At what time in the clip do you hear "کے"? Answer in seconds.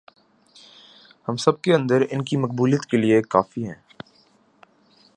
1.61-1.73, 2.85-2.97